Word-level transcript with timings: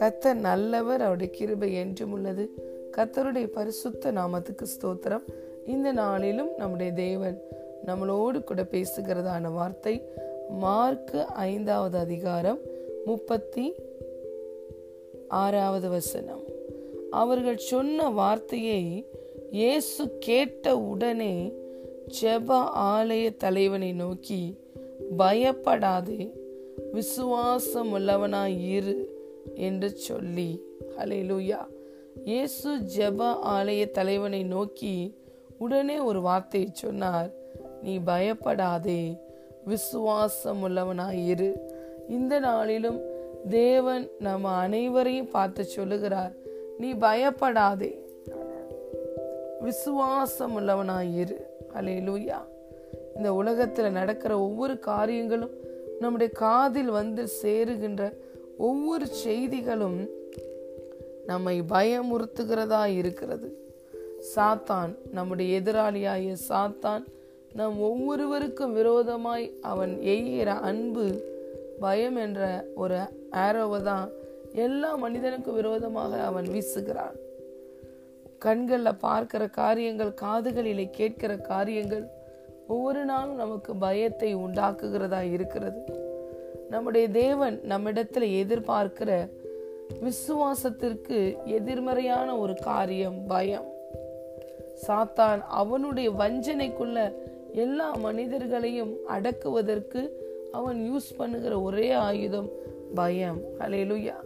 கத்தர் 0.00 0.34
நல்லவர் 0.34 1.00
அவருடைய 1.00 1.32
கிருபை 1.32 1.74
என்றும் 1.74 2.12
உள்ளது. 2.12 2.50
கத்தருடைய 2.96 3.46
பரிசுத்த 3.46 4.12
நாமத்துக்கு 4.12 4.64
ஸ்தோத்திரம். 4.64 5.22
இந்த 5.66 5.92
நாளிலும் 5.92 6.50
நம்முடைய 6.56 6.92
தேவன் 6.92 7.42
நம்மளோடு 7.86 8.44
கூட 8.44 8.62
பேசுகிறதான 8.62 9.52
வார்த்தை 9.52 10.02
மார்க்கு 10.48 11.24
ஐந்தாவது 11.24 11.98
அதிகாரம் 11.98 12.58
முப்பத்தி 13.04 13.74
ஆறாவது 15.28 15.88
வசனம். 15.88 16.42
அவர்கள் 17.10 17.56
சொன்ன 17.56 18.10
வார்த்தையை 18.10 19.06
இயேசு 19.50 20.18
கேட்ட 20.18 20.78
உடனே 20.78 21.52
ஜெப 22.22 22.68
ஆலய 22.76 23.36
தலைவனை 23.36 23.92
நோக்கி 23.92 24.62
பயப்படாதே. 25.16 26.32
விசுவாசம் 26.92 27.96
உள்ளவனாய் 27.96 28.68
இரு 28.68 29.22
என்று 29.54 29.90
சொல்லி. 29.90 30.62
ஹலேலூயா 30.96 31.66
இயேசு 32.24 32.76
ஜெப 32.76 33.38
ஆலய 33.46 33.90
தலைவனை 33.90 34.42
நோக்கி 34.42 35.18
உடனே 35.58 35.98
ஒரு 35.98 36.20
வார்த்தையை 36.20 36.70
சொன்னார். 36.72 37.30
நீ 37.82 37.98
பயப்படாதே. 37.98 39.20
விசுவாசம் 39.64 40.68
உள்ளவனாயிரு 40.68 41.52
இந்த 42.08 42.38
நாளிலும் 42.38 43.00
தேவன் 43.48 44.10
நம்ம 44.18 44.48
அனைவரையும் 44.48 45.30
பார்த்து 45.30 45.64
சொல்லுகிறார். 45.64 46.34
நீ 46.78 46.92
பயப்படாதே. 46.92 48.02
விசுவாசம் 49.60 50.58
உள்ளவனாயிரு 50.58 51.36
அலேலூயா 51.74 52.44
இந்த 53.16 53.34
உலகத்தில் 53.34 53.90
நடக்கிற 53.90 54.38
ஒவ்வொரு 54.38 54.78
காரியங்களும் 54.78 55.54
நம்முடைய 56.00 56.32
காதில் 56.32 56.90
வந்து 56.90 57.28
சேருகின்ற 57.42 58.12
ஒவ்வொரு 58.58 59.06
செய்திகளும் 59.06 60.08
நம்மை 61.26 61.62
பயமுறுத்துகிறதா 61.68 62.84
இருக்கிறது. 62.86 63.48
சாத்தான் 64.36 64.98
நம்முடைய 65.10 65.60
எதிராளியாகிய 65.60 66.34
சாத்தான் 66.48 67.04
நம் 67.54 67.80
ஒவ்வொருவருக்கும் 67.80 68.72
விரோதமாய் 68.72 69.52
அவன் 69.60 69.98
எய்கிற 70.00 70.46
அன்பு 70.46 71.06
பயம் 71.80 72.16
என்ற 72.16 72.66
ஒரு 72.74 72.98
ஆரோவை 73.30 73.82
தான் 73.82 74.10
எல்லா 74.52 74.96
மனிதனுக்கும் 74.96 75.54
விரோதமாக 75.54 76.22
அவன் 76.22 76.44
வீசுகிறான். 76.44 77.16
கண்களில் 78.38 79.00
பார்க்கிற 79.00 79.46
காரியங்கள் 79.46 80.12
காதுகளிலே 80.22 80.90
கேட்கிற 80.90 81.36
காரியங்கள் 81.36 82.13
ஒவ்வொரு 82.66 83.04
நாளும் 83.04 83.36
நமக்கு 83.36 83.74
பயத்தை 83.74 84.36
உண்டாக்குகிறதா 84.36 85.32
இருக்கிறது. 85.32 85.80
நம்முடைய 86.70 87.08
தேவன் 87.08 87.60
நம்மிடத்தில் 87.62 88.46
எதிர்பார்க்கிற 88.46 89.30
விசுவாசத்திற்கு 90.00 91.44
எதிர்மறையான 91.44 92.36
ஒரு 92.36 92.54
காரியம் 92.54 93.26
பயம். 93.26 93.68
சாத்தான் 94.86 95.40
அவனுடைய 95.40 96.10
வஞ்சனைக்குள்ள 96.10 97.14
எல்லா 97.52 97.94
மனிதர்களையும் 97.94 98.96
அடக்குவதற்கு 99.06 100.02
அவன் 100.52 100.92
யூஸ் 100.92 101.16
பண்ணுகிற 101.16 101.60
ஒரே 101.60 101.90
ஆயுதம் 101.90 102.48
பயம். 102.94 103.40
அலையலுயா 103.58 104.16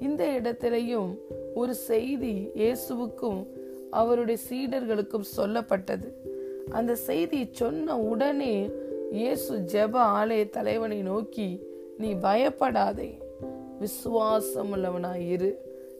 இந்த 0.00 0.24
இடத்திலையும் 0.24 1.18
ஒரு 1.54 1.74
செய்தி 1.74 2.50
இயேசுவுக்கும் 2.54 3.46
அவருடைய 3.90 4.40
சீடர்களுக்கும் 4.50 5.30
சொல்லப்பட்டது. 5.36 6.30
அந்த 6.70 6.94
செய்தி 6.94 7.48
சொன்ன 7.52 7.96
உடனே 7.98 8.70
இயேசு 9.12 9.56
ஜெப 9.56 9.94
ஆலய 10.20 10.50
தலைவனை 10.50 11.02
நோக்கி 11.02 11.48
நீ 11.98 12.14
பயப்படாதே 12.14 13.20
விசுவாசம் 13.78 14.70
உள்ளவனாயிரு 14.74 15.50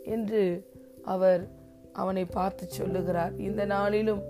என்று 0.05 0.69
அவர் 1.05 1.43
அவனை 1.93 2.25
பார்த்து 2.25 2.67
சொல்லுகிறார். 2.69 3.35
இந்த 3.39 3.65
நாளிலும் 3.65 4.23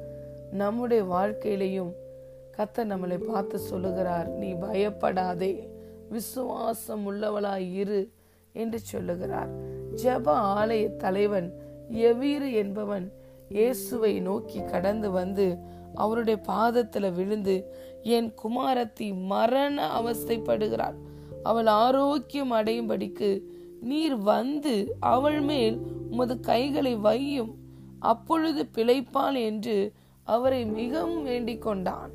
நம்முடைய 0.52 1.02
வாழ்க்கையிலையும் 1.04 1.92
கத்த 2.56 2.84
நம்மளை 2.84 3.18
பார்த்து 3.26 3.58
சொல்லுகிறார் 3.58 4.28
நீ 4.28 4.54
பயப்படாதே 4.54 5.68
விசுவாசம் 6.10 7.04
உள்ளவளாய் 7.06 7.74
இரு 7.74 8.10
என்று 8.52 8.78
சொல்லுகிறார். 8.78 9.50
ஜப 10.02 10.26
ஆலய 10.34 10.96
தலைவன் 10.96 11.48
எவீரு 11.90 12.52
என்பவன் 12.52 13.12
இயேசுவை 13.48 14.20
நோக்கி 14.20 14.64
கடந்து 14.64 15.10
வந்து 15.10 15.58
அவருடைய 15.94 16.42
பாதத்துல 16.46 17.12
விழுந்து 17.12 17.74
என் 18.02 18.34
குமாரத்தி 18.44 19.14
மரண 19.14 20.00
அவஸ்தைப்படுகிறாள். 20.00 20.94
அவள் 21.42 21.66
ஆரோக்கியம் 21.66 22.52
அடையும்படிக்கு 22.52 23.40
நீர் 23.80 24.16
வந்து 24.16 24.94
அவள் 25.00 25.40
மேல் 25.40 25.80
உமது 26.10 26.40
கைகளை 26.40 26.96
வையும். 26.96 27.54
அப்பொழுது 27.98 28.68
பிழைப்பாள் 28.74 29.44
என்று 29.44 29.92
அவரை 30.22 30.64
மிகவும் 30.64 31.22
வேண்டிக் 31.22 31.62
கொண்டான். 31.62 32.10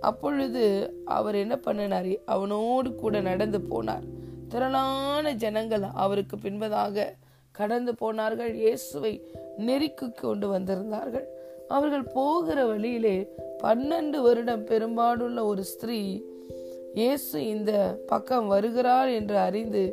அப்பொழுது 0.00 0.94
அவர் 1.04 1.34
என்ன 1.34 1.56
பண்ணினார்? 1.56 2.24
அவனோடு 2.24 2.94
கூட 2.94 3.20
நடந்து 3.20 3.58
போனார். 3.58 4.06
திரளான 4.48 5.32
ஜனங்கள் 5.32 5.82
அவருக்கு 5.82 6.36
பின்பதாக 6.36 7.04
கடந்து 7.52 7.94
போனார்கள். 7.94 8.54
இயேசுவை 8.54 9.22
நெருக்கி 9.56 10.10
கொண்டு 10.10 10.58
வந்திருந்தார்கள். 10.58 11.24
அவர்கள் 11.72 12.12
போகிற 12.14 12.58
வழியிலே 12.66 13.16
பன்னெண்டு 13.62 14.18
வருடம் 14.20 14.64
பெரும்பாடுள்ள 14.64 15.40
ஒரு 15.44 15.62
ஸ்திரீ 15.64 16.00
இயேசு 16.94 17.36
இந்த 17.46 17.72
பக்கம் 18.06 18.46
வருகிறாள் 18.46 19.10
என்று 19.12 19.36
அறிந்து 19.38 19.84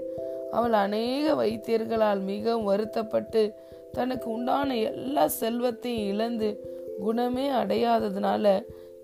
அவள் 0.52 0.76
அநேக 0.78 1.34
வைத்தியர்களால் 1.36 2.22
மிகவும் 2.24 2.64
வருத்தப்பட்டு 2.64 3.42
தனக்கு 3.92 4.28
உண்டான 4.30 4.76
எல்லா 4.84 5.26
செல்வத்தையும் 5.40 6.08
இழந்து 6.08 6.50
குணமே 7.00 7.46
அடையாததுனால 7.52 8.46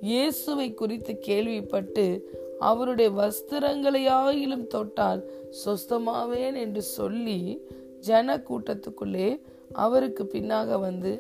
இயேசுவை 0.02 0.68
குறித்து 0.74 1.14
கேள்விப்பட்டு 1.20 2.06
அவருடைய 2.60 3.10
வஸ்திரங்களையாயிலும் 3.12 4.68
தொட்டால் 4.68 5.22
சொஸ்தமாவேன் 5.62 6.58
என்று 6.58 6.82
சொல்லி 6.96 7.40
ஜன 8.00 8.36
கூட்டத்துக்குள்ளே 8.50 9.30
அவருக்கு 9.76 10.24
பின்னாக 10.34 10.80
வந்து 10.80 11.12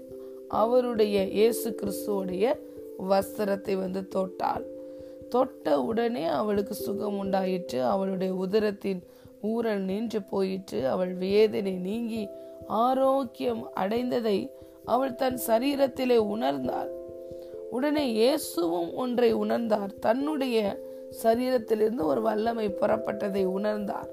அவருடைய 0.49 1.23
இயேசு 1.23 1.75
கிறிஸ்துவோடைய 1.81 2.53
வஸ்திரத்தை 3.09 3.75
வந்து 3.75 4.07
தொட்டாள். 4.15 4.65
தொட்ட 5.29 5.81
உடனே 5.81 6.25
அவளுக்கு 6.25 6.73
சுகம் 6.73 7.17
உண்டாயிற்று. 7.17 7.83
அவளுடைய 7.83 8.33
உதரத்தின் 8.33 9.03
ஊரல் 9.41 9.79
நின்று 9.79 10.21
போயிற்று. 10.21 10.87
அவள் 10.87 11.13
வேதனை 11.13 11.71
நீங்கி 11.71 12.27
ஆரோக்கியம் 12.67 13.69
அடைந்ததை 13.75 14.51
அவள் 14.85 15.15
தன் 15.15 15.39
சரீரத்திலே 15.47 16.17
உணர்ந்தாள். 16.17 16.89
உடனே 17.71 18.11
இயேசுவும் 18.11 18.93
ஒன்றை 18.93 19.35
உணர்ந்தார். 19.35 19.99
தன்னுடைய 19.99 20.79
சரீரத்திலிருந்து 21.23 22.03
ஒரு 22.03 22.21
வல்லமை 22.21 22.67
புறப்பட்டதை 22.67 23.45
உணர்ந்தார். 23.45 24.09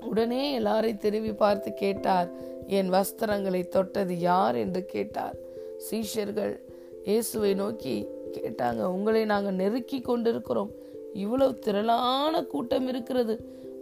உடனே 0.00 0.52
எல்லாரையும் 0.52 0.98
திரும்பி 0.98 1.32
பார்த்து 1.32 1.74
கேட்டார் 1.74 2.28
என் 2.68 2.90
வஸ்திரங்களை 2.90 3.68
தொட்டது 3.68 4.18
யார் 4.18 4.56
என்று 4.56 4.86
கேட்டார். 4.86 5.36
சீஷர்கள் 5.90 6.54
இயேசுவை 7.04 7.54
நோக்கி 7.54 8.08
கேட்டாங்க 8.36 8.82
உங்களை 8.82 9.24
நாங்கள் 9.24 9.54
நெருக்கி 9.54 10.00
கொண்டிருக்கிறோம். 10.00 10.70
இவ்வளவு 11.14 11.58
திரளான 11.58 12.42
கூட்டம் 12.44 12.88
இருக்கிறது. 12.88 13.34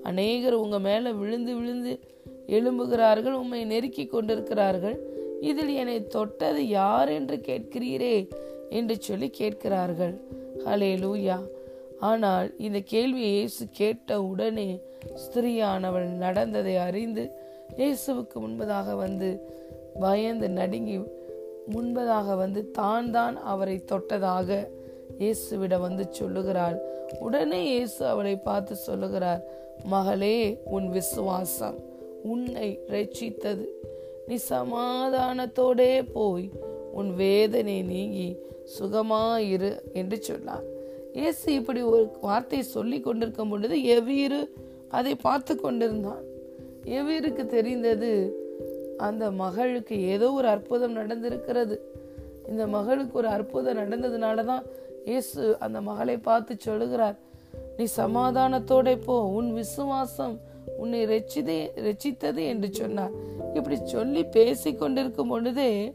அநேகர் 0.02 0.52
உங்க 0.52 0.78
மேல 0.78 1.12
விழுந்து 1.12 1.54
விழுந்து 1.54 1.98
எழும்புகிறார்கள் 2.46 3.32
உண்மை 3.32 3.64
நெருக்கி 3.64 4.06
கொண்டிருக்கிறார்கள். 4.06 4.96
இதில் 5.40 5.72
என்னை 5.74 6.06
தொட்டது 6.06 6.68
யார் 6.68 7.08
என்று 7.08 7.36
கேட்கிறீரே 7.48 8.28
என்று 8.70 8.96
சொல்லி 9.00 9.30
கேட்கிறார்கள். 9.30 10.14
ஹலே 10.66 10.92
லூயா 11.02 11.38
ஆனால் 12.00 12.54
இந்த 12.58 12.80
கேள்வியை 12.80 13.30
இயேசு 13.30 13.68
கேட்ட 13.70 14.22
உடனே 14.22 14.80
ஸ்திரியானவள் 15.14 16.08
நடந்ததை 16.08 16.76
அறிந்து 16.76 17.24
இயேசுவுக்கு 17.80 18.36
முன்பதாக 18.44 18.94
வந்து 19.04 19.28
பயந்து 20.04 20.46
நடுங்கி 20.58 20.96
முன்பதாக 21.74 22.36
வந்து 22.42 22.60
தான் 22.78 23.10
தான் 23.16 23.36
அவரை 23.52 23.76
தொட்டதாக 23.90 24.48
இயேசுவிட 25.20 25.74
வந்து 25.86 26.04
சொல்லுகிறாள். 26.18 26.76
உடனே 27.26 27.60
இயேசு 27.72 28.00
அவளை 28.12 28.34
பார்த்து 28.48 28.74
சொல்லுகிறார் 28.88 29.42
மகளே 29.92 30.36
உன் 30.74 30.86
விசுவாசம் 30.96 31.78
உன்னை 32.32 32.68
ரட்சித்தது 32.94 33.64
நீ 34.28 34.36
சமாதானத்தோடே 34.48 35.92
போய் 36.16 36.46
உன் 36.98 37.10
வேதனை 37.22 37.78
நீங்கி 37.92 38.28
சுகமாயிரு 38.76 39.70
என்று 40.00 40.16
சொன்னார். 40.28 40.66
இயேசு 41.18 41.46
இப்படி 41.60 41.80
ஒரு 41.92 42.04
வார்த்தை 42.26 42.60
சொல்லி 42.74 42.98
கொண்டிருக்கும் 43.00 43.50
பொழுது 43.52 43.76
எவ்வீரு 43.96 44.40
அதை 44.98 45.14
பார்த்து 45.26 45.52
கொண்டிருந்தான். 45.56 46.22
எவ்வீருக்கு 46.84 47.46
தெரிந்தது? 47.46 48.36
அந்த 48.98 49.30
மகளுக்கு 49.30 50.02
ஏதோ 50.02 50.32
ஒரு 50.32 50.48
அற்புதம் 50.48 50.96
நடந்திருக்கிறது. 50.96 51.78
இந்த 52.48 52.66
மகளுக்கு 52.66 53.18
ஒரு 53.18 53.28
அற்புதம் 53.28 53.76
நடந்ததுனால 53.76 54.44
தான் 54.44 54.64
இயேசு 55.06 55.58
அந்த 55.58 55.80
மகளை 55.80 56.16
பார்த்து 56.18 56.56
சொல்லுகிறார். 56.58 57.16
நீ 57.78 57.86
சமாதானத்தோட 57.96 59.04
போ 59.04 59.22
உன் 59.22 59.52
விசுவாசம் 59.52 60.40
உன்னை 60.78 61.06
ரட்சிதே 61.06 61.70
ரட்சித்தது 61.76 62.46
என்று 62.46 62.68
சொன்னார். 62.72 63.10
இப்படி 63.54 63.76
சொல்லி 63.84 64.24
பேசி 64.24 64.74
கொண்டிருக்கும் 64.74 65.28
பொழுதே 65.28 65.94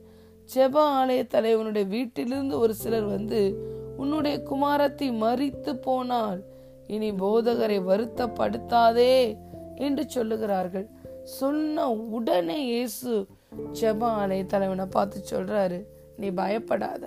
ஜெப 0.55 0.75
ஆலய 0.99 1.27
தலைவனுடைய 1.27 1.87
வீட்டிலிருந்து 1.87 2.59
ஒரு 2.59 2.73
சிலர் 2.73 3.05
வந்து 3.05 3.41
உன்னுடைய 3.97 4.41
குமாரத்தை 4.41 5.11
மறித்து 5.11 5.75
போனால் 5.75 6.43
இனி 6.87 7.11
போதகரை 7.11 7.79
வருத்தப்படுத்தாதே. 7.81 9.37
என்று 9.85 10.03
சொல்லுகிறார்கள். 10.15 10.87
சொன்ன 11.39 11.85
உடனே 12.17 12.57
இயேசு 12.71 13.11
ஜப 13.79 14.01
ஆலய 14.21 14.45
தலைவனை 14.45 14.85
பார்த்து 14.85 15.19
சொல்றாரு 15.31 15.79
நீ 16.17 16.27
பயப்படாத. 16.29 17.05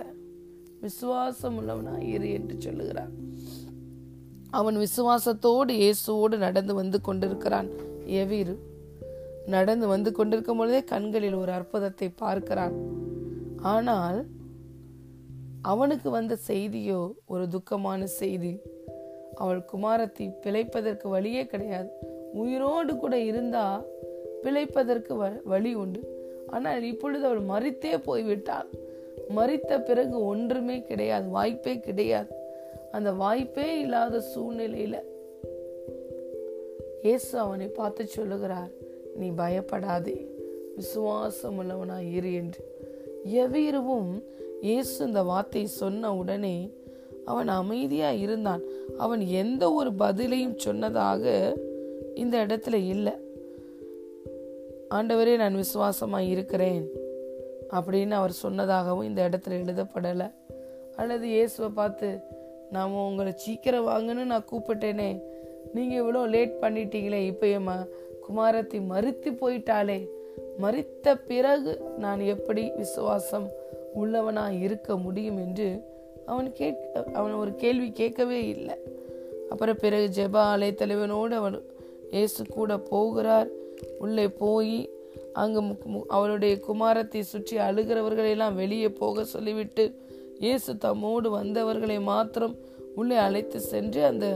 விசுவாசம் 0.81 1.57
உள்ளவனா 1.59 1.95
இரு 2.13 2.27
என்று 2.31 2.55
சொல்லுகிறார். 2.59 3.13
அவன் 4.59 4.77
விசுவாசத்தோடு 4.83 5.73
இயேசுவோடு 5.81 6.37
நடந்து 6.37 6.73
வந்து 6.73 6.97
கொண்டிருக்கிறான். 7.01 7.69
எவீரு 8.21 8.55
நடந்து 9.47 9.85
வந்து 9.87 10.09
கொண்டிருக்கும் 10.11 10.59
பொழுதே 10.61 10.81
கண்களில் 10.83 11.37
ஒரு 11.43 11.51
அற்புதத்தை 11.51 12.07
பார்க்கிறான். 12.23 12.75
ஆனால் 13.73 14.19
அவனுக்கு 15.61 16.09
வந்த 16.09 16.33
செய்தியோ 16.47 17.01
ஒரு 17.25 17.43
துக்கமான 17.47 18.03
செய்தி. 18.19 18.53
அவள் 19.35 19.61
குமாரத்தை 19.65 20.25
பிழைப்பதற்கு 20.43 21.07
வழியே 21.07 21.43
கிடையாது. 21.45 21.91
உயிரோடு 22.33 22.93
கூட 22.97 23.15
இருந்தா 23.19 23.65
பிழைப்பதற்கு 24.43 25.13
வழி 25.43 25.71
உண்டு. 25.73 26.01
ஆனால் 26.47 26.83
இப்பொழுது 26.91 27.23
அவள் 27.25 27.43
மறித்தே 27.53 27.93
போய்விட்டாள். 28.07 28.69
மறித்த 29.37 29.71
பிறகு 29.83 30.17
ஒன்றுமே 30.25 30.77
கிடையாது 30.81 31.27
வாய்ப்பே 31.29 31.73
கிடையாது. 31.79 32.31
அந்த 32.91 33.09
வாய்ப்பே 33.11 33.67
இல்லாத 33.79 34.21
சூழ்நிலையில 34.33 34.95
இயேசு 37.05 37.31
அவனை 37.39 37.67
பார்த்து 37.67 38.03
சொல்லுகிறார் 38.07 38.71
நீ 39.19 39.27
பயப்படாதே 39.41 40.17
விசுவாசம் 40.75 41.57
உள்ளவனாய் 41.61 42.11
இரு 42.17 42.33
என்று. 42.33 42.61
எவ்வீரவும் 43.43 44.11
இயேசு 44.61 44.97
இந்த 45.07 45.21
வார்த்தை 45.23 45.63
சொன்ன 45.65 46.13
உடனே 46.15 46.57
அவன் 47.25 47.47
அமைதியா 47.47 48.11
இருந்தான். 48.11 48.63
அவன் 48.97 49.23
எந்த 49.41 49.63
ஒரு 49.73 49.91
பதிலையும் 50.03 50.55
சொன்னதாக 50.55 51.23
இந்த 52.23 52.35
இடத்துல 52.45 52.77
இல்லை. 52.93 53.13
ஆண்டவரே 54.95 55.33
நான் 55.41 55.61
விசுவாசமாக 55.63 56.31
இருக்கிறேன் 56.33 56.85
அப்படின்னு 57.77 58.15
அவர் 58.19 58.39
சொன்னதாகவும் 58.43 59.07
இந்த 59.09 59.21
இடத்துல 59.27 59.57
எழுதப்படலை. 59.61 60.27
அல்லது 60.95 61.25
இயேசுவை 61.27 61.69
பார்த்து 61.79 62.09
நாம் 62.75 62.95
உங்களை 63.07 63.31
சீக்கிரம் 63.43 63.87
வாங்கன்னு 63.87 64.31
நான் 64.33 64.49
கூப்பிட்டேனே. 64.51 65.09
நீங்கள் 65.75 66.01
இவ்வளோ 66.01 66.21
லேட் 66.35 66.55
பண்ணிட்டீங்களே 66.61 67.19
இப்போ 67.31 67.47
என் 67.47 67.69
குமாரத்தை 68.25 68.79
மறுத்து 68.91 69.29
போயிட்டாலே 69.41 69.99
மறித்த 70.63 71.13
பிறகு 71.27 71.71
நான் 71.97 72.21
எப்படி 72.33 72.63
விசுவாசம் 72.75 73.47
உள்ளவனாக 73.93 74.59
இருக்க 74.65 74.97
முடியும்? 75.05 75.39
என்று 75.45 75.69
அவன் 76.25 76.49
கேட்க 76.59 77.03
அவன் 77.19 77.35
ஒரு 77.41 77.51
கேள்வி 77.63 77.89
கேட்கவே 77.91 78.39
இல்லை. 78.55 78.75
அப்புறம் 79.49 79.81
பிறகு 79.83 80.07
ஜெப 80.17 80.35
ஆலய 80.51 80.73
தலைவனோடு 80.81 81.33
அவன் 81.39 81.57
இயேசு 82.11 82.41
கூட 82.57 82.71
போகிறார். 82.91 83.49
உள்ளே 84.05 84.25
போய் 84.41 84.77
அங்கு 85.41 85.61
அவளுடைய 86.15 86.53
குமாரத்தை 86.59 87.21
சுற்றி 87.23 87.55
அழுகிறவர்களெல்லாம் 87.67 88.55
வெளியே 88.61 88.89
போக 89.01 89.23
சொல்லிவிட்டு 89.33 89.83
இயேசு 90.39 90.71
தம்மோடு 90.85 91.27
வந்தவர்களை 91.39 91.97
மாத்திரம் 92.11 92.55
உள்ளே 92.95 93.17
அழைத்து 93.25 93.59
சென்று 93.71 94.01
அந்த 94.05 94.27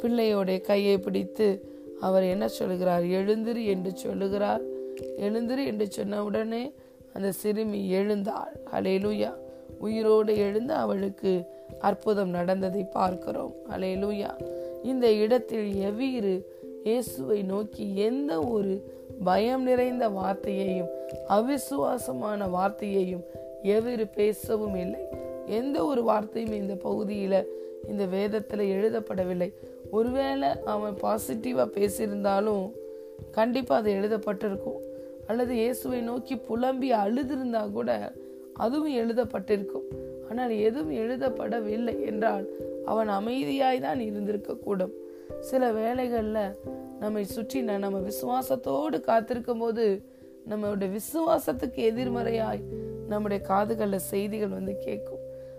பிள்ளையோடைய 0.00 0.58
கையை 0.60 0.96
பிடித்து 0.98 1.46
அவர் 2.00 2.24
என்ன 2.32 2.44
சொல்கிறார்? 2.48 3.04
எழுந்திரு 3.18 3.62
என்று 3.64 3.90
சொல்லுகிறார். 3.96 4.62
எழுந்திரு 5.26 5.62
என்று 5.70 5.86
சொன்ன 5.96 6.20
உடனே 6.24 6.62
அந்த 7.14 7.28
சிறுமி 7.32 7.80
எழுந்தாள். 7.90 8.54
அலையலூயா 8.76 9.32
உயிரோடு 9.78 10.32
எழுந்து 10.44 10.74
அவளுக்கு 10.74 11.32
அற்புதம் 11.80 12.32
நடந்ததை 12.38 12.82
பார்க்கிறோம். 12.98 13.54
அலையலூயா 13.70 14.30
இந்த 14.82 15.06
இடத்தில் 15.24 15.68
எவ்வீறு 15.88 16.32
இயேசுவை 16.84 17.42
நோக்கி 17.42 17.96
எந்த 17.96 18.42
ஒரு 18.42 18.72
பயம் 19.24 19.62
நிறைந்த 19.62 20.08
வார்த்தையையும் 20.08 20.90
அவிசுவாசமான 21.28 22.48
வார்த்தையையும் 22.48 23.24
எவரு 23.62 24.06
பேசவும் 24.14 24.74
இல்லை. 24.74 25.00
எந்த 25.46 25.84
ஒரு 25.84 26.02
வார்த்தையும் 26.02 26.52
இந்த 26.52 26.74
பகுதியில் 26.74 27.48
இந்த 27.88 28.04
வேதத்தில் 28.06 28.70
எழுதப்படவில்லை. 28.74 29.52
ஒருவேளை 29.90 30.48
அவன் 30.64 30.94
பாசிட்டிவாக 31.02 31.74
பேசியிருந்தாலும் 31.76 32.72
கண்டிப்பாக 33.30 33.80
அது 33.80 33.90
எழுதப்பட்டிருக்கும். 33.92 34.80
அல்லது 35.26 35.54
இயேசுவை 35.54 36.00
நோக்கி 36.00 36.36
புலம்பி 36.36 36.92
அழுதிருந்தா 36.92 37.70
கூட 37.70 38.12
அதுவும் 38.54 38.94
எழுதப்பட்டிருக்கும். 38.94 39.86
ஆனால் 40.30 40.50
எதுவும் 40.50 40.90
எழுதப்படவில்லை 40.90 42.06
என்றால் 42.06 42.46
அவன் 42.84 43.08
அமைதியாய் 43.08 43.80
தான் 43.80 44.00
இருந்திருக்க 44.00 44.54
கூடும் 44.54 44.94
சில 45.40 45.72
வேலைகளில் 45.72 46.58
நம்மை 46.98 47.24
சுற்றி 47.24 47.62
நம்ம 47.62 47.98
விசுவாசத்தோடு 47.98 49.00
காத்திருக்கும் 49.00 49.58
போது 49.58 50.08
நம்மளுடைய 50.48 50.90
விசுவாசத்துக்கு 50.90 51.92
எதிர்மறையாய் 51.92 52.62
நம்முடைய 53.08 53.44
காதுகளில் 53.46 53.96
செய்திகள் 53.96 54.48
வந்து 54.48 54.78
கேட்கும். 54.78 55.18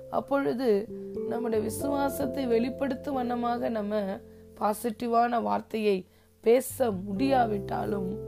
அப்பொழுது 0.09 0.87
நம்முடைய 1.29 1.63
விசுவாசத்தை 1.63 2.47
வெளிப்படுத்தும் 2.47 3.13
வண்ணமாக 3.13 3.69
நம்ம 3.69 4.19
பாசிட்டிவான 4.59 5.41
வார்த்தையை 5.41 6.05
பேச 6.41 6.91
முடியாவிட்டாலும் 6.91 8.19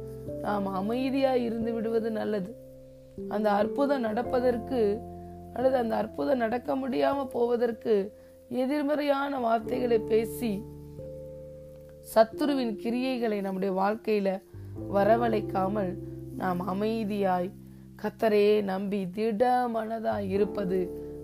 நாம் 0.41 0.65
அமைதியா 0.65 1.33
இருந்து 1.35 1.73
விடுவது 1.73 2.11
நல்லது. 2.11 2.55
அந்த 3.29 3.51
அற்புதம் 3.51 4.01
நடப்பதற்கு 4.01 5.01
அல்லது 5.53 5.77
அந்த 5.77 5.95
அற்புதம் 5.95 6.37
நடக்க 6.37 6.75
முடியாம 6.75 7.25
போவதற்கு 7.25 8.15
எதிர்மறையான 8.49 9.39
வார்த்தைகளை 9.39 9.99
பேசி 9.99 10.63
சத்துருவின் 12.13 12.73
கிரியைகளை 12.83 13.41
நம்முடைய 13.41 13.73
வாழ்க்கையில 13.81 14.41
வரவழைக்காமல் 14.93 15.93
நாம் 16.37 16.61
அமைதியாய் 16.67 17.51
கத்தரையே 18.03 18.63
நம்பி 18.63 19.09
திட 19.09 19.67
மனதாய் 19.73 20.29
இருப்பது 20.29 20.79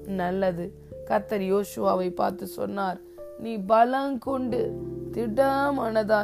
நல்லது. 0.08 0.86
கத்தர் 1.10 1.46
யோசுவாவை 1.54 2.10
பார்த்து 2.10 2.46
சொன்னார் 2.46 3.00
நீ 3.40 3.58
பலம் 3.58 4.18
கொண்டு 4.18 4.82
திட 5.12 5.42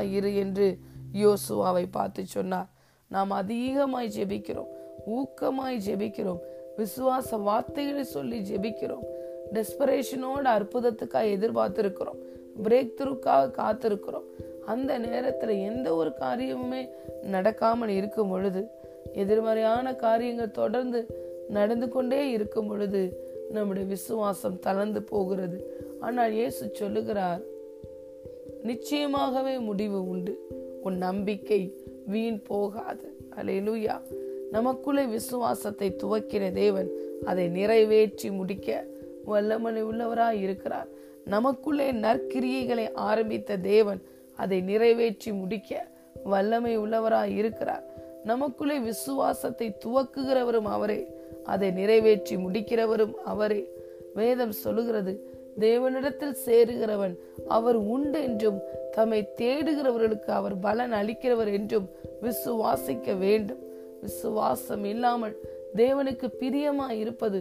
இரு 0.01 0.35
என்று 0.35 0.79
யோசுவாவை 1.13 1.85
பார்த்து 1.91 2.25
சொன்னார். 2.25 2.69
நாம் 3.07 3.31
அதிகமாய் 3.31 4.13
ஜெபிக்கிறோம் 4.17 4.71
ஊக்கமாய் 5.07 5.81
ஜெபிக்கிறோம் 5.87 6.39
விசுவாச 6.77 7.41
வார்த்தைகளை 7.41 8.03
சொல்லி 8.03 8.39
ஜெபிக்கிறோம் 8.39 9.03
டெஸ்பரேஷனோட 9.53 10.45
அற்புதத்துக்காக 10.57 11.33
எதிர்பார்த்திருக்கிறோம். 11.37 12.19
பிரேக் 12.63 12.95
த்ரூக்காக 12.97 13.51
காத்திருக்கிறோம். 13.59 14.27
அந்த 14.65 14.97
நேரத்தில் 14.97 15.53
எந்த 15.69 15.95
ஒரு 15.95 16.11
காரியமுமே 16.19 16.81
நடக்காமல் 17.31 17.93
இருக்கும் 17.99 18.29
பொழுது 18.29 18.61
எதிர்மறையான 19.13 19.95
காரியங்கள் 19.95 20.57
தொடர்ந்து 20.61 20.99
நடந்து 21.49 21.87
கொண்டே 21.89 22.29
இருக்கும் 22.29 22.67
பொழுது 22.67 23.01
நம்முடைய 23.49 23.87
விசுவாசம் 23.87 24.59
தளர்ந்து 24.59 25.01
போகிறது. 25.03 25.57
ஆனால் 25.99 26.31
இயேசு 26.31 26.69
சொல்லுகிறார் 26.73 27.43
நிச்சயமாகவே 28.63 29.59
முடிவு 29.59 30.09
உண்டு. 30.09 30.33
உன் 30.83 30.97
நம்பிக்கை 30.97 31.61
வீண் 32.07 32.41
போகாது. 32.41 33.07
அலையலூயா 33.35 33.95
நமக்குள்ளே 34.51 35.03
விசுவாசத்தை 35.05 35.95
துவக்கிற 36.03 36.51
தேவன் 36.51 36.89
அதை 37.25 37.47
நிறைவேற்றி 37.47 38.31
முடிக்க 38.31 38.85
வல்லமனை 39.27 39.81
உள்ளவராய் 39.81 40.39
இருக்கிறார். 40.39 40.89
நமக்குள்ளே 41.25 41.91
நற்கிரியைகளை 41.91 42.93
ஆரம்பித்த 42.93 43.57
தேவன் 43.57 44.01
அதை 44.35 44.61
நிறைவேற்றி 44.61 45.31
முடிக்க 45.31 45.87
வல்லமை 46.23 46.73
உள்ளவராய் 46.79 47.33
இருக்கிறார். 47.35 47.83
நமக்குள்ளே 48.23 48.79
விசுவாசத்தை 48.79 49.77
துவக்குகிறவரும் 49.85 50.69
அவரே 50.75 51.07
அதை 51.43 51.71
நிறைவேற்றி 51.71 52.35
முடிக்கிறவரும் 52.35 53.15
அவரே. 53.23 53.61
வேதம் 54.15 54.51
சொல்லுகிறது 54.51 55.13
தேவனிடத்தில் 55.59 56.35
சேருகிறவன் 56.45 57.15
அவர் 57.47 57.75
உண்டு 57.75 58.23
என்றும் 58.23 58.59
தம்மை 58.91 59.19
தேடுகிறவர்களுக்கு 59.37 60.29
அவர் 60.29 60.59
பலன் 60.59 60.91
அளிக்கிறவர் 60.91 61.51
என்றும் 61.53 61.89
விசுவாசிக்க 62.21 63.17
வேண்டும். 63.17 63.61
விசுவாசம் 64.01 64.83
இல்லாமல் 64.83 65.35
தேவனுக்கு 65.75 66.27
பிரியமாய் 66.39 66.97
இருப்பது 66.97 67.39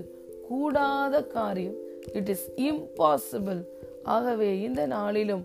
கூடாத 0.48 1.24
காரியம். 1.24 1.78
இட் 2.18 2.28
இஸ் 2.28 2.46
இம்பாசிபிள் 2.68 3.60
ஆகவே 4.02 4.60
இந்த 4.60 4.86
நாளிலும் 4.86 5.44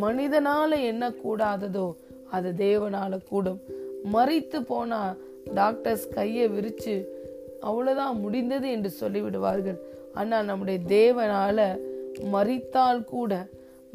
மனிதனால 0.00 0.70
என்ன 0.82 1.04
கூடாததோ 1.24 1.86
அது 2.30 2.50
தேவனால 2.56 3.18
கூடும். 3.28 3.60
மறித்து 4.12 4.58
போனா 4.60 5.00
டாக்டர்ஸ் 5.54 6.06
கையை 6.08 6.46
விரிச்சு 6.48 6.94
அவ்வளவுதான் 7.60 8.20
முடிந்தது 8.20 8.70
என்று 8.70 8.90
சொல்லிவிடுவார்கள். 9.00 9.78
ஆனால் 10.14 10.44
நம்முடைய 10.44 10.78
தேவனால 10.86 11.58
மறித்தால் 12.34 13.04
கூட 13.04 13.32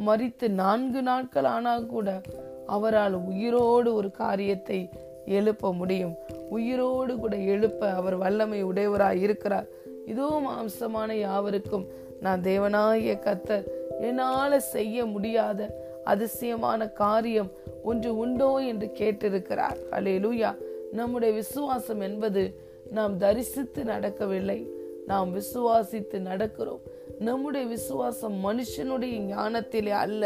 மறித்து 0.06 0.48
நான்கு 0.50 1.02
நாட்கள் 1.02 1.48
ஆனால் 1.56 1.86
கூட 1.86 2.22
அவரால் 2.66 3.14
உயிரோடு 3.14 3.90
ஒரு 3.94 4.12
காரியத்தை 4.12 4.90
எழுப்ப 5.26 5.74
முடியும். 5.74 6.16
உயிரோடு 6.50 7.14
கூட 7.20 7.36
எழுப்ப 7.54 7.90
அவர் 7.90 8.16
வல்லமை 8.16 8.66
உடையவராய் 8.66 9.22
இருக்கிறார். 9.22 9.68
இதோ 10.08 10.28
மாம்சமான 10.46 11.12
யாவருக்கும். 11.20 11.86
நான் 12.22 12.42
தேவனாகிய 12.42 13.14
கத்தர் 13.26 13.66
என்னால் 14.02 14.60
செய்ய 14.60 15.06
முடியாத 15.06 15.60
அதிசயமான 16.04 16.90
காரியம் 17.02 17.50
ஒன்று 17.84 18.10
உண்டோ 18.18 18.50
என்று 18.72 18.88
கேட்டிருக்கிறார். 19.00 19.80
அலேலூயா 19.92 20.52
நம்முடைய 20.92 21.32
விசுவாசம் 21.34 22.02
என்பது 22.02 22.44
நாம் 22.92 23.18
தரிசித்து 23.18 23.82
நடக்கவில்லை. 23.84 24.60
நாம் 25.06 25.30
விசுவாசித்து 25.36 26.18
நடக்கிறோம். 26.30 26.84
நம்முடைய 27.20 27.68
விசுவாசம் 27.68 28.38
மனுஷனுடைய 28.46 29.16
ஞானத்திலே 29.34 29.94
அல்ல 30.04 30.24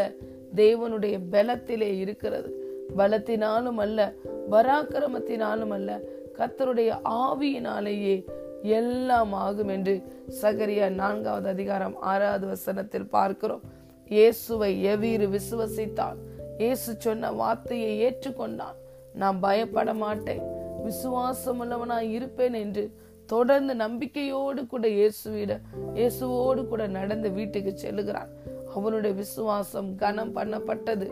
தேவனுடைய 0.54 1.16
பலத்திலே 1.30 1.90
இருக்கிறது. 1.98 2.50
பலத்தினாலும் 2.96 3.80
அல்ல 3.84 4.12
பராக்கிரமத்தினாலும் 4.50 5.74
அல்ல 5.76 5.90
கத்தருடைய 6.38 6.90
ஆவியினாலேயே 7.22 8.16
எல்லாம் 8.62 9.32
ஆகும் 9.32 9.68
என்று 9.68 9.94
சகரியா 10.42 10.88
நான்காவது 10.90 11.48
அதிகாரம் 11.48 12.00
ஆறாவது 12.00 12.46
வசனத்தில் 12.46 13.08
பார்க்கிறோம். 13.16 13.62
இயேசுவை 14.10 14.70
எவ்வீறு 14.92 15.26
விசுவசித்தான் 15.36 16.18
இயேசு 16.58 16.90
சொன்ன 16.98 17.32
வார்த்தையை 17.32 17.92
ஏற்றுக்கொண்டான். 18.06 18.76
நான் 19.14 19.38
பயப்பட 19.40 19.94
மாட்டேன் 19.94 20.42
விசுவாசம் 20.84 21.60
உள்ளவனாய் 21.62 22.10
இருப்பேன் 22.10 22.54
என்று 22.54 22.84
தொடர்ந்து 23.26 23.74
நம்பிக்கையோடு 23.74 24.66
கூட 24.66 24.86
இயேசுவிட 24.88 25.52
இயேசுவோடு 25.98 26.62
கூட 26.68 26.86
நடந்து 26.86 27.30
வீட்டுக்கு 27.30 27.72
செல்லுகிறான். 27.84 28.30
அவனுடைய 28.74 29.12
விசுவாசம் 29.16 29.90
கனம் 30.02 30.34
பண்ணப்பட்டது. 30.36 31.08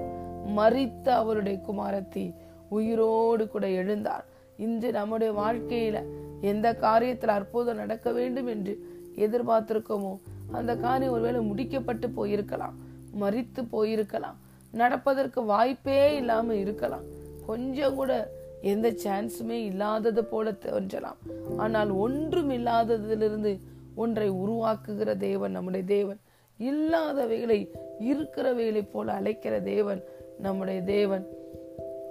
மறித்த 0.58 1.06
அவருடைய 1.22 1.58
குமாரத்தி 1.68 2.34
உயிரோடு 2.68 3.48
கூட 3.48 3.66
எழுந்தார் 3.66 4.26
இன்று 4.56 4.88
நம்முடைய 4.92 5.30
வாழ்க்கையில 5.32 5.98
எந்த 6.40 6.76
காரியத்தில் 6.80 7.36
அற்புதம் 7.38 7.76
நடக்க 7.76 8.12
வேண்டும் 8.12 8.46
என்று 8.46 8.86
எதிர்பார்த்திருக்கோமோ 9.16 10.18
அந்த 10.52 10.76
காரியம் 10.76 11.12
ஒருவேளை 11.12 11.40
முடிக்கப்பட்டு 11.50 12.06
போயிருக்கலாம் 12.16 12.76
மறித்து 13.20 13.60
போயிருக்கலாம் 13.72 14.38
நடப்பதற்கு 14.72 15.44
வாய்ப்பே 15.44 16.16
இல்லாம 16.16 16.54
இருக்கலாம். 16.54 17.02
கொஞ்சம் 17.46 17.94
கூட 17.94 18.30
எந்த 18.60 18.90
சான்ஸுமே 18.90 19.58
இல்லாதது 19.64 20.24
போல 20.24 20.52
தோன்றலாம். 20.52 21.16
ஆனால் 21.56 21.90
ஒன்றும் 21.90 22.50
இல்லாததிலிருந்து 22.50 23.60
ஒன்றை 23.94 24.30
உருவாக்குகிற 24.30 25.16
தேவன் 25.16 25.50
நம்முடைய 25.50 25.86
தேவன். 25.86 26.18
இல்லாதவைகளை 26.58 27.68
இருக்கிறவைகளை 28.00 28.88
போல 28.92 29.12
அழைக்கிற 29.12 29.60
தேவன் 29.60 30.02
நம்முடைய 30.38 30.82
தேவன். 30.82 31.26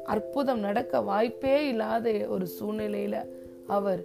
அற்புதம் 0.06 0.60
நடக்க 0.60 1.02
வாய்ப்பே 1.02 1.68
இல்லாத 1.68 2.12
ஒரு 2.30 2.48
சூழ்நிலையில 2.60 3.26
அவர் 3.70 4.02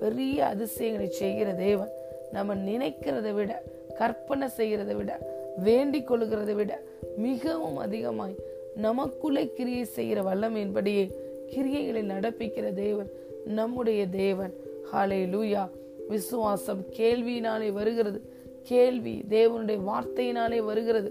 பெரிய 0.00 0.46
அதிசயங்களை 0.46 1.10
செய்கிற 1.10 1.52
தேவன் 1.52 1.90
நம்ம 2.32 2.54
நினைக்கிறத 2.54 3.32
விட 3.32 3.62
கற்பனை 3.94 4.48
செய்கிறத 4.56 4.94
விட 4.94 5.12
வேண்டிக் 5.56 6.10
கொள்கிறத 6.10 6.52
விட 6.52 6.72
மிகவும் 7.16 7.76
அதிகமாய் 7.76 8.34
நமக்குள்ளே 8.76 9.52
கிரியை 9.52 9.84
செய்கிற 9.84 10.22
வல்லமையின்படியே 10.22 11.04
கிரியைகளை 11.50 12.02
நடப்பிக்கிற 12.14 12.72
தேவன் 12.72 13.10
நம்முடைய 13.44 14.06
தேவன். 14.06 14.52
ஹாலே 14.92 15.20
லூயா 15.34 15.70
விசுவாசம் 16.08 16.84
கேள்வியினாலே 16.96 17.72
வருகிறது. 17.72 18.20
கேள்வி 18.62 19.24
தேவனுடைய 19.30 19.80
வார்த்தையினாலே 19.86 20.58
வருகிறது. 20.58 21.10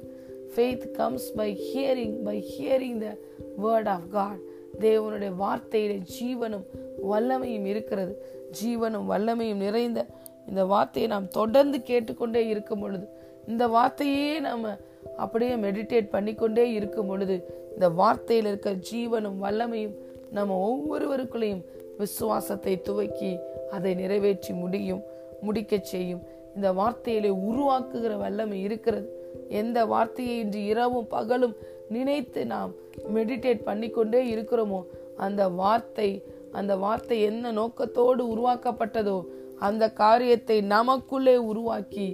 Faith 0.55 0.91
comes 0.91 1.33
by 1.33 1.49
hearing 1.67 2.23
by 2.23 2.37
hearing 2.51 2.97
the 2.97 3.17
word 3.63 3.87
of 3.87 4.11
God 4.11 4.41
தேவனுடைய 4.79 5.31
வார்த்தையிலே 5.39 6.01
ஜீவனும் 6.19 6.65
வல்லமையும் 7.11 7.65
இருக்கிறது. 7.65 8.25
ஜீவனும் 8.63 9.09
வல்லமையும் 9.09 9.55
நிறைந்த 9.55 10.05
இந்த 10.47 10.65
வார்த்தையை 10.65 11.11
நாம் 11.11 11.27
தொடர்ந்து 11.27 11.81
கேட்டுக்கொண்டே 11.81 12.47
இருக்கும் 12.47 12.79
பொழுது 12.79 13.07
இந்த 13.47 13.67
வார்த்தையே 13.67 14.39
நாம 14.39 14.77
அப்படியே 15.17 15.55
மெடிடேட் 15.55 16.09
பண்ணிக்கொண்டே 16.09 16.71
இருக்கும் 16.71 17.07
பொழுது 17.07 17.53
இந்த 17.73 17.89
வார்த்தையில் 17.89 18.47
இருக்க 18.47 18.71
ஜீவனும் 18.71 19.37
வல்லமையும் 19.41 19.95
நம்ம 20.31 20.57
ஒவ்வொருவருக்குள்ளேயும் 20.67 21.65
விசுவாசத்தை 21.97 22.81
துவக்கி 22.81 23.37
அதை 23.71 23.93
நிறைவேற்றி 23.93 24.53
முடியும் 24.53 25.01
முடிக்க 25.41 25.79
செய்யும். 25.81 26.21
இந்த 26.55 26.73
வார்த்தையிலே 26.73 27.35
உருவாக்குகிற 27.49 28.17
வல்லமை 28.17 28.61
இருக்கிறது. 28.61 29.09
எந்த 29.49 29.85
வார்த்தையை 29.85 30.39
இன்று 30.39 30.65
இரவும் 30.65 31.07
பகலும் 31.07 31.55
நினைத்து 31.91 32.41
நாம் 32.45 32.71
மெடிடேட் 33.13 33.61
பண்ணிக்கொண்டே 33.63 34.21
இருக்கிறோமோ? 34.35 34.81
அந்த 35.17 35.41
வார்த்தை 35.61 36.09
அந்த 36.51 36.73
வார்த்தை 36.75 37.17
என்ன 37.21 37.51
நோக்கத்தோடு 37.51 38.23
உருவாக்கப்பட்டதோ 38.33 39.17
அந்த 39.59 39.83
காரியத்தை 39.93 40.57
நமக்குள்ளே 40.75 41.35
உருவாக்கி 41.51 42.07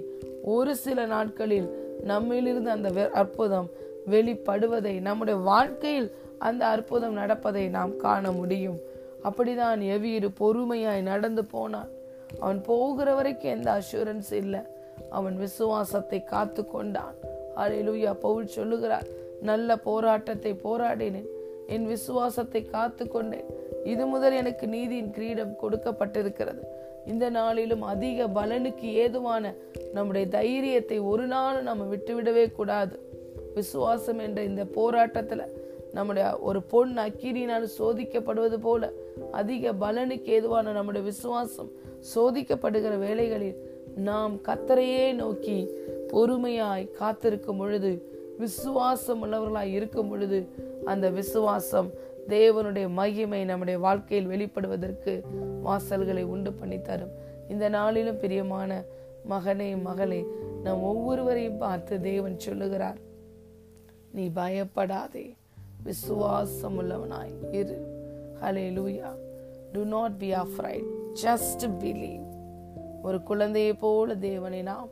ஒரு 0.54 0.72
சில 0.76 1.06
நாட்களில் 1.06 1.68
நம்மிலிருந்து 2.06 2.70
அந்த 2.76 2.90
அற்புதம் 3.12 3.68
வெளிப்படுவதை 4.10 4.94
நம்முடைய 5.00 5.36
வாழ்க்கையில் 5.40 6.08
அந்த 6.38 6.62
அற்புதம் 6.66 7.12
நடப்பதை 7.12 7.64
நாம் 7.68 7.92
காண 7.96 8.30
முடியும். 8.32 8.78
அப்படிதான் 9.22 9.80
எவ்வீரு 9.94 10.28
பொறுமையாய் 10.40 11.08
நடந்து 11.10 11.42
போனான். 11.44 11.90
அவன் 12.40 12.60
போகிற 12.62 13.08
வரைக்கும் 13.14 13.54
எந்த 13.56 13.68
அஷூரன்ஸ் 13.78 14.32
இல்லை. 14.32 14.60
அவன் 15.10 15.36
விசுவாசத்தை 15.36 16.18
காத்து 16.24 16.62
கொண்டான் 16.66 17.16
அலையிலுயா 17.56 18.12
பவுல் 18.20 18.46
சொல்லுகிறார் 18.46 19.08
நல்ல 19.42 19.76
போராட்டத்தை 19.76 20.52
போராடினேன். 20.64 21.28
என் 21.66 21.86
விசுவாசத்தை 21.86 22.62
காத்து 22.64 23.08
கொண்டேன் 23.08 23.48
இது 23.84 24.06
முதல் 24.06 24.32
எனக்கு 24.32 24.66
நீதியின் 24.66 25.10
கிரீடம் 25.10 25.54
கொடுக்கப்பட்டிருக்கிறது. 25.62 26.62
இந்த 27.06 27.30
நாளிலும் 27.30 27.82
அதிக 27.82 28.26
பலனுக்கு 28.26 28.92
ஏதுவான 28.92 29.54
நம்முடைய 29.92 30.28
தைரியத்தை 30.28 31.00
ஒரு 31.00 31.26
நாளும் 31.26 31.62
நம்ம 31.62 31.96
விட்டுவிடவே 31.96 32.52
கூடாது. 32.52 32.98
விசுவாசம் 33.54 34.18
என்ற 34.18 34.42
இந்த 34.42 34.64
போராட்டத்தில் 34.64 35.52
நம்முடைய 35.94 36.38
ஒரு 36.38 36.62
பொன் 36.62 36.96
அக்கிரினால் 36.96 37.66
சோதிக்கப்படுவது 37.78 38.58
போல 38.58 38.92
அதிக 39.30 39.72
பலனுக்கு 39.72 40.24
ஏதுவான 40.24 40.72
நம்முடைய 40.72 41.06
விசுவாசம் 41.06 41.70
சோதிக்கப்படுகிற 42.14 42.98
வேலைகளில் 42.98 43.56
நாம் 43.96 44.40
கத்தரையே 44.48 45.14
நோக்கி 45.14 45.68
பொறுமையாய் 46.12 46.90
காத்திருக்கும் 46.90 47.56
பொழுது 47.56 48.17
விசுவாசம் 48.38 49.20
உள்ளவர்களாக 49.24 49.72
இருக்கும் 49.78 50.08
பொழுது 50.08 50.48
அந்த 50.84 51.10
விசுவாசம் 51.10 51.90
தேவனுடைய 52.28 52.88
மகிமை 52.88 53.44
நம்முடைய 53.44 53.78
வாழ்க்கையில் 53.78 54.30
வெளிப்படுவதற்கு 54.30 55.22
வாசல்களை 55.64 56.22
உண்டு 56.22 56.52
பண்ணி 56.52 56.80
தரும். 56.80 57.14
இந்த 57.48 57.68
நாளிலும் 57.68 58.18
பிரியமான 58.18 58.82
மகனே 59.30 59.80
மகளே 59.82 60.26
நம் 60.62 60.82
ஒவ்வொருவரையும் 60.82 61.58
பார்த்து 61.58 62.00
தேவன் 62.00 62.38
சொல்லுகிறார் 62.38 62.98
நீ 64.12 64.28
பயப்படாதே 64.28 65.34
விசுவாசம் 65.82 66.76
உள்ளவனாய் 66.80 67.54
இரு. 67.54 67.78
Hallelujah 68.78 69.10
do 69.72 69.84
not 69.84 70.18
be 70.18 70.34
afraid 70.34 70.88
just 71.22 71.64
believe 71.80 72.26
ஒரு 73.02 73.22
குழந்தையை 73.22 73.72
போல 73.74 74.16
தேவனை 74.16 74.62
நாம் 74.62 74.88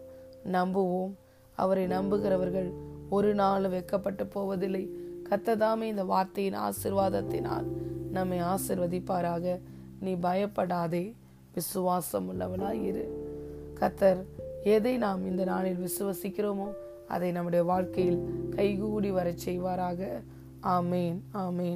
நம்புவோம். 0.53 1.13
அவரை 1.55 1.87
நம்புகிறவர்கள் 1.87 2.95
ஒரு 3.09 3.35
நாள் 3.35 3.63
வெக்கப்பட்டு 3.63 4.25
போவதில்லை. 4.25 4.91
கத்ததாமே 5.31 5.83
இந்த 5.83 6.05
வார்த்தையின் 6.05 6.55
ஆசிர்வாதத்தினால் 6.55 7.65
நம்மை 8.11 8.43
ஆசிர்வதிப்பாராக. 8.43 9.61
நீ 10.01 10.15
பயப்படாதே. 10.15 11.15
விசுவாசம் 11.55 12.27
உள்ளவனாய் 12.29 12.85
இரு 12.85 13.35
கத்தர் 13.81 14.25
எதை 14.65 14.97
நாம் 14.97 15.27
இந்த 15.27 15.45
நாளில் 15.45 15.87
விசுவசிக்கிறோமோ 15.87 16.73
அதை 17.09 17.33
நம்முடைய 17.33 17.65
வாழ்க்கையில் 17.65 18.49
கைகூடி 18.51 19.11
வரச் 19.11 19.49
செய்வாராக. 19.49 20.09
ஆமேன் 20.63 21.19
ஆமேன். 21.35 21.75